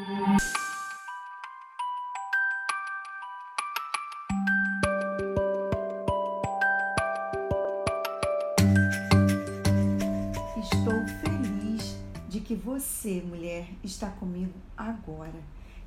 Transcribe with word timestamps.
Estou 0.00 0.08
feliz 11.20 11.98
de 12.30 12.40
que 12.40 12.54
você, 12.54 13.20
mulher, 13.20 13.68
está 13.84 14.08
comigo 14.08 14.54
agora, 14.74 15.28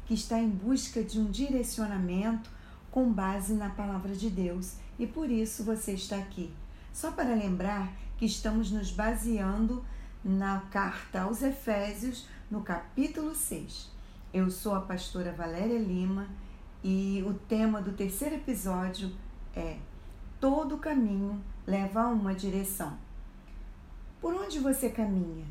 que 0.06 0.14
está 0.14 0.38
em 0.38 0.50
busca 0.50 1.04
de 1.04 1.20
um 1.20 1.32
direcionamento 1.32 2.52
com 2.92 3.12
base 3.12 3.56
na 3.56 3.72
palavra 3.72 4.14
de 4.14 4.30
Deus 4.30 4.76
e 5.00 5.08
por 5.08 5.32
isso 5.32 5.64
você 5.64 5.94
está 5.94 6.18
aqui. 6.18 6.54
Só 6.94 7.12
para 7.12 7.34
lembrar 7.34 7.92
que 8.20 8.26
estamos 8.26 8.70
nos 8.70 8.92
baseando 8.92 9.84
na 10.24 10.60
carta 10.70 11.22
aos 11.22 11.42
Efésios, 11.42 12.28
no 12.52 12.62
capítulo 12.62 13.34
6. 13.34 13.93
Eu 14.34 14.50
sou 14.50 14.74
a 14.74 14.82
pastora 14.82 15.32
Valéria 15.32 15.78
Lima 15.78 16.28
e 16.84 17.24
o 17.24 17.36
tema 17.36 17.80
do 17.80 17.94
terceiro 17.94 18.34
episódio 18.34 19.12
é 19.56 19.78
Todo 20.40 20.80
caminho 20.80 21.40
leva 21.68 22.02
a 22.02 22.08
uma 22.08 22.34
direção. 22.34 22.98
Por 24.20 24.34
onde 24.34 24.58
você 24.58 24.90
caminha? 24.90 25.46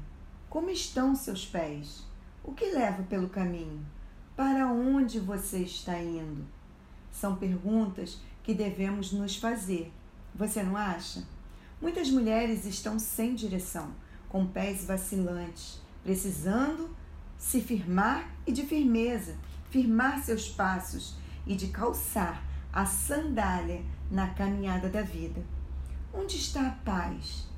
Como 0.51 0.69
estão 0.69 1.15
seus 1.15 1.47
pés? 1.47 2.05
O 2.43 2.53
que 2.53 2.73
leva 2.73 3.05
pelo 3.05 3.29
caminho? 3.29 3.87
Para 4.35 4.67
onde 4.67 5.21
você 5.21 5.59
está 5.59 5.97
indo? 6.03 6.45
São 7.13 7.37
perguntas 7.37 8.21
que 8.43 8.53
devemos 8.53 9.13
nos 9.13 9.37
fazer. 9.37 9.93
Você 10.35 10.61
não 10.61 10.77
acha? 10.77 11.23
Muitas 11.81 12.11
mulheres 12.11 12.67
estão 12.67 12.99
sem 12.99 13.37
direção, 13.37 13.95
com 14.29 14.45
pés 14.45 14.85
vacilantes, 14.85 15.81
precisando 16.03 16.91
se 17.43 17.61
firmar 17.61 18.31
e 18.47 18.53
de 18.53 18.63
firmeza, 18.63 19.35
firmar 19.69 20.23
seus 20.23 20.49
passos 20.49 21.17
e 21.45 21.57
de 21.57 21.67
calçar 21.69 22.41
a 22.73 22.87
sandália 22.87 23.83
na 24.09 24.29
caminhada 24.29 24.89
da 24.89 25.03
vida. 25.03 25.45
Onde 26.15 26.37
está 26.37 26.69
a 26.69 26.71
paz? 26.71 27.49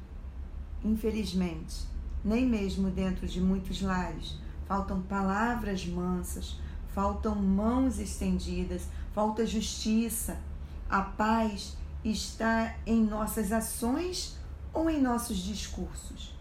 Infelizmente, 0.82 1.84
nem 2.24 2.46
mesmo 2.46 2.88
dentro 2.90 3.28
de 3.28 3.42
muitos 3.42 3.82
lares 3.82 4.38
faltam 4.66 5.02
palavras 5.02 5.84
mansas, 5.84 6.58
faltam 6.94 7.34
mãos 7.34 7.98
estendidas, 7.98 8.88
falta 9.12 9.46
justiça. 9.46 10.40
A 10.88 11.02
paz 11.02 11.76
está 12.02 12.74
em 12.86 13.04
nossas 13.04 13.52
ações 13.52 14.38
ou 14.72 14.88
em 14.88 15.00
nossos 15.00 15.36
discursos. 15.36 16.34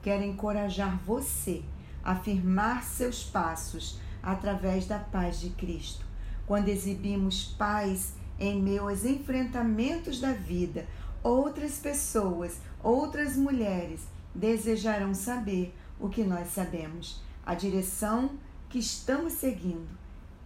Quero 0.00 0.22
encorajar 0.22 0.96
você 1.04 1.64
a 2.04 2.14
firmar 2.14 2.84
seus 2.84 3.24
passos 3.24 3.98
através 4.22 4.86
da 4.86 4.98
paz 4.98 5.40
de 5.40 5.50
Cristo. 5.50 6.04
Quando 6.46 6.68
exibimos 6.68 7.44
paz 7.58 8.14
em 8.38 8.78
aos 8.78 9.04
enfrentamentos 9.04 10.20
da 10.20 10.32
vida, 10.32 10.86
outras 11.22 11.78
pessoas, 11.78 12.58
outras 12.82 13.36
mulheres 13.36 14.02
desejarão 14.34 15.14
saber 15.14 15.74
o 15.98 16.08
que 16.08 16.24
nós 16.24 16.48
sabemos, 16.48 17.22
a 17.46 17.54
direção 17.54 18.32
que 18.68 18.78
estamos 18.78 19.34
seguindo. 19.34 19.88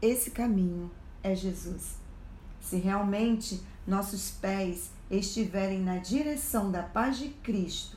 Esse 0.00 0.30
caminho 0.30 0.90
é 1.22 1.34
Jesus. 1.34 1.96
Se 2.60 2.76
realmente 2.76 3.60
nossos 3.86 4.30
pés 4.30 4.90
estiverem 5.10 5.80
na 5.80 5.96
direção 5.96 6.70
da 6.70 6.82
paz 6.82 7.18
de 7.18 7.30
Cristo, 7.30 7.96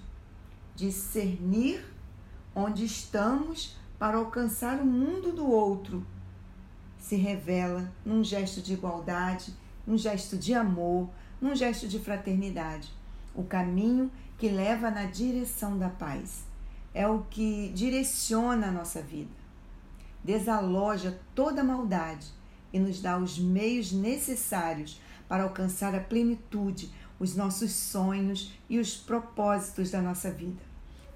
discernir 0.75 1.90
onde 2.55 2.85
estamos 2.85 3.75
para 3.97 4.17
alcançar 4.17 4.79
o 4.79 4.85
mundo 4.85 5.31
do 5.31 5.49
outro, 5.49 6.05
se 6.99 7.15
revela 7.15 7.91
num 8.05 8.23
gesto 8.23 8.61
de 8.61 8.73
igualdade, 8.73 9.53
num 9.85 9.97
gesto 9.97 10.37
de 10.37 10.53
amor, 10.53 11.09
num 11.41 11.55
gesto 11.55 11.87
de 11.87 11.99
fraternidade. 11.99 12.91
O 13.33 13.43
caminho 13.43 14.11
que 14.37 14.49
leva 14.49 14.91
na 14.91 15.05
direção 15.05 15.77
da 15.77 15.89
paz 15.89 16.43
é 16.93 17.07
o 17.07 17.23
que 17.29 17.69
direciona 17.73 18.67
a 18.67 18.71
nossa 18.71 19.01
vida, 19.01 19.31
desaloja 20.23 21.19
toda 21.33 21.63
maldade 21.63 22.27
e 22.73 22.79
nos 22.79 23.01
dá 23.01 23.17
os 23.17 23.39
meios 23.39 23.91
necessários 23.91 24.99
para 25.27 25.43
alcançar 25.43 25.95
a 25.95 25.99
plenitude, 25.99 26.91
os 27.19 27.35
nossos 27.35 27.71
sonhos 27.71 28.53
e 28.69 28.79
os 28.79 28.97
propósitos 28.97 29.91
da 29.91 30.01
nossa 30.01 30.29
vida. 30.31 30.70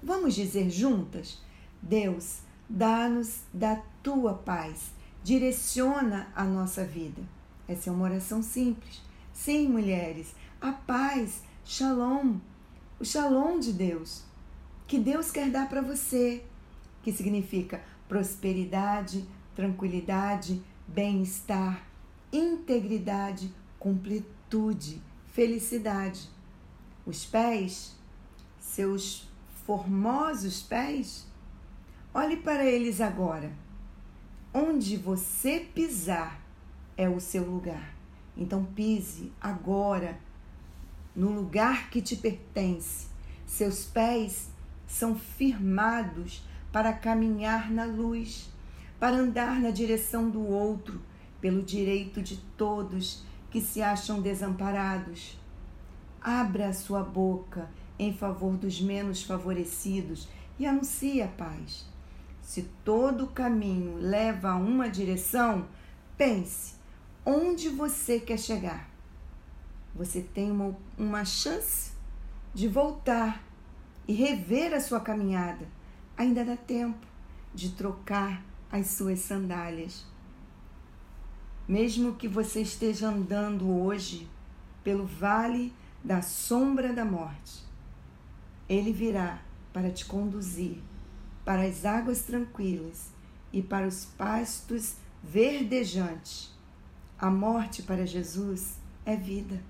Vamos 0.06 0.36
dizer 0.36 0.70
juntas: 0.70 1.42
Deus, 1.82 2.38
dá-nos 2.68 3.40
da 3.52 3.82
tua 4.04 4.34
paz, 4.34 4.92
direciona 5.24 6.28
a 6.32 6.44
nossa 6.44 6.84
vida. 6.84 7.20
Essa 7.66 7.90
é 7.90 7.92
uma 7.92 8.04
oração 8.04 8.40
simples. 8.40 9.02
Sim, 9.32 9.66
mulheres, 9.66 10.32
a 10.60 10.70
paz, 10.70 11.42
shalom, 11.64 12.36
o 13.00 13.04
shalom 13.04 13.58
de 13.58 13.72
Deus, 13.72 14.22
que 14.86 14.96
Deus 14.96 15.32
quer 15.32 15.50
dar 15.50 15.68
para 15.68 15.82
você, 15.82 16.44
que 17.02 17.12
significa 17.12 17.82
prosperidade, 18.08 19.26
tranquilidade, 19.56 20.62
bem-estar, 20.86 21.84
integridade, 22.32 23.52
completude, 23.76 25.02
felicidade. 25.32 26.28
Os 27.04 27.26
pés, 27.26 27.96
seus 28.60 29.26
formosos 29.66 30.62
pés, 30.62 31.26
olhe 32.14 32.36
para 32.36 32.64
eles 32.64 33.00
agora. 33.00 33.52
Onde 34.54 34.96
você 34.96 35.60
pisar 35.74 36.40
é 36.96 37.08
o 37.08 37.20
seu 37.20 37.44
lugar. 37.44 37.94
Então 38.36 38.64
pise 38.64 39.32
agora 39.40 40.18
no 41.14 41.30
lugar 41.30 41.90
que 41.90 42.00
te 42.00 42.16
pertence. 42.16 43.08
Seus 43.44 43.84
pés 43.84 44.48
são 44.86 45.14
firmados 45.14 46.42
para 46.70 46.92
caminhar 46.92 47.70
na 47.70 47.84
luz 47.84 48.48
para 48.98 49.16
andar 49.16 49.60
na 49.60 49.70
direção 49.70 50.30
do 50.30 50.42
outro, 50.46 51.00
pelo 51.40 51.62
direito 51.62 52.22
de 52.22 52.36
todos 52.56 53.24
que 53.50 53.60
se 53.60 53.82
acham 53.82 54.22
desamparados. 54.22 55.38
Abra 56.20 56.68
a 56.68 56.72
sua 56.72 57.02
boca 57.02 57.68
em 57.98 58.12
favor 58.12 58.56
dos 58.56 58.80
menos 58.80 59.22
favorecidos 59.22 60.28
e 60.58 60.66
anuncie 60.66 61.22
a 61.22 61.28
paz. 61.28 61.86
Se 62.42 62.62
todo 62.84 63.26
caminho 63.26 63.96
leva 63.98 64.50
a 64.50 64.56
uma 64.56 64.88
direção, 64.88 65.66
pense 66.16 66.76
onde 67.24 67.68
você 67.68 68.20
quer 68.20 68.38
chegar. 68.38 68.88
Você 69.94 70.20
tem 70.22 70.50
uma, 70.50 70.76
uma 70.96 71.24
chance 71.24 71.92
de 72.54 72.68
voltar 72.68 73.42
e 74.06 74.12
rever 74.12 74.72
a 74.72 74.80
sua 74.80 75.00
caminhada. 75.00 75.66
Ainda 76.16 76.44
dá 76.44 76.56
tempo 76.56 77.06
de 77.52 77.70
trocar 77.70 78.44
as 78.70 78.88
suas 78.88 79.20
sandálias. 79.20 80.04
Mesmo 81.66 82.14
que 82.14 82.28
você 82.28 82.60
esteja 82.60 83.08
andando 83.08 83.68
hoje 83.68 84.28
pelo 84.84 85.04
vale 85.04 85.72
da 86.04 86.22
sombra 86.22 86.92
da 86.92 87.04
morte, 87.04 87.65
ele 88.68 88.92
virá 88.92 89.40
para 89.72 89.90
te 89.90 90.04
conduzir 90.04 90.82
para 91.44 91.62
as 91.62 91.84
águas 91.84 92.22
tranquilas 92.22 93.10
e 93.52 93.62
para 93.62 93.86
os 93.86 94.04
pastos 94.04 94.96
verdejantes. 95.22 96.52
A 97.18 97.30
morte 97.30 97.82
para 97.82 98.04
Jesus 98.04 98.78
é 99.04 99.16
vida. 99.16 99.62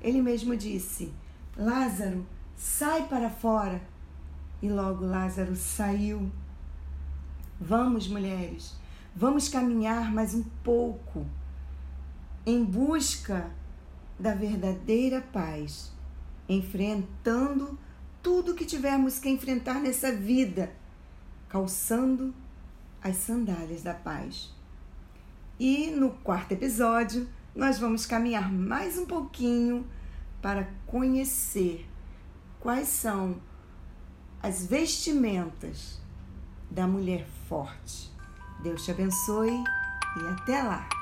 Ele 0.00 0.20
mesmo 0.20 0.56
disse: 0.56 1.12
Lázaro, 1.56 2.26
sai 2.56 3.06
para 3.06 3.30
fora. 3.30 3.80
E 4.60 4.68
logo 4.68 5.04
Lázaro 5.04 5.56
saiu 5.56 6.30
Vamos, 7.64 8.08
mulheres, 8.08 8.74
vamos 9.14 9.48
caminhar 9.48 10.12
mais 10.12 10.34
um 10.34 10.42
pouco 10.64 11.24
em 12.44 12.64
busca 12.64 13.48
da 14.18 14.34
verdadeira 14.34 15.20
paz, 15.20 15.92
enfrentando 16.48 17.78
tudo 18.22 18.54
que 18.54 18.64
tivermos 18.64 19.18
que 19.18 19.28
enfrentar 19.28 19.80
nessa 19.80 20.12
vida, 20.12 20.72
calçando 21.48 22.34
as 23.02 23.16
sandálias 23.16 23.82
da 23.82 23.92
paz. 23.92 24.50
E 25.58 25.90
no 25.90 26.10
quarto 26.10 26.52
episódio, 26.52 27.28
nós 27.54 27.78
vamos 27.78 28.06
caminhar 28.06 28.50
mais 28.50 28.96
um 28.96 29.06
pouquinho 29.06 29.86
para 30.40 30.68
conhecer 30.86 31.86
quais 32.58 32.88
são 32.88 33.40
as 34.42 34.66
vestimentas 34.66 36.00
da 36.70 36.86
mulher 36.86 37.26
forte. 37.48 38.10
Deus 38.62 38.84
te 38.84 38.90
abençoe 38.90 39.52
e 39.52 40.26
até 40.32 40.62
lá! 40.62 41.01